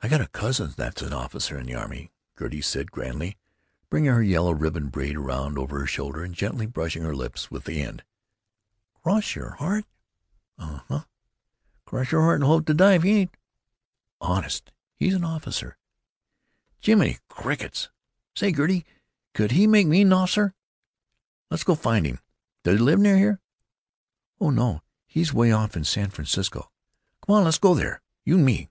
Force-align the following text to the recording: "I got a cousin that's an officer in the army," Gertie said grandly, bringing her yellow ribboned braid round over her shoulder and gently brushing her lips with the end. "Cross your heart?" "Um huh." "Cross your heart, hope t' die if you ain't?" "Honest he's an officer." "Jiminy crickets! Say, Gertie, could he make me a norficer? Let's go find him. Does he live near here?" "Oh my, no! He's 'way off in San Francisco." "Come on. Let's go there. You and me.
"I 0.00 0.06
got 0.06 0.20
a 0.20 0.28
cousin 0.28 0.74
that's 0.76 1.02
an 1.02 1.12
officer 1.12 1.58
in 1.58 1.66
the 1.66 1.74
army," 1.74 2.12
Gertie 2.38 2.62
said 2.62 2.92
grandly, 2.92 3.36
bringing 3.88 4.12
her 4.12 4.22
yellow 4.22 4.52
ribboned 4.52 4.92
braid 4.92 5.18
round 5.18 5.58
over 5.58 5.80
her 5.80 5.88
shoulder 5.88 6.22
and 6.22 6.32
gently 6.32 6.66
brushing 6.66 7.02
her 7.02 7.16
lips 7.16 7.50
with 7.50 7.64
the 7.64 7.82
end. 7.82 8.04
"Cross 9.02 9.34
your 9.34 9.54
heart?" 9.56 9.86
"Um 10.56 10.82
huh." 10.86 11.04
"Cross 11.84 12.12
your 12.12 12.20
heart, 12.20 12.42
hope 12.42 12.64
t' 12.64 12.74
die 12.74 12.94
if 12.94 13.04
you 13.04 13.12
ain't?" 13.12 13.36
"Honest 14.20 14.70
he's 14.94 15.14
an 15.14 15.24
officer." 15.24 15.76
"Jiminy 16.78 17.18
crickets! 17.28 17.90
Say, 18.36 18.52
Gertie, 18.52 18.86
could 19.34 19.50
he 19.50 19.66
make 19.66 19.88
me 19.88 20.02
a 20.02 20.04
norficer? 20.04 20.52
Let's 21.50 21.64
go 21.64 21.74
find 21.74 22.06
him. 22.06 22.20
Does 22.62 22.74
he 22.78 22.84
live 22.84 23.00
near 23.00 23.18
here?" 23.18 23.40
"Oh 24.40 24.52
my, 24.52 24.56
no! 24.56 24.82
He's 25.08 25.34
'way 25.34 25.50
off 25.50 25.74
in 25.74 25.82
San 25.82 26.10
Francisco." 26.10 26.70
"Come 27.26 27.34
on. 27.34 27.42
Let's 27.46 27.58
go 27.58 27.74
there. 27.74 28.00
You 28.24 28.36
and 28.36 28.46
me. 28.46 28.68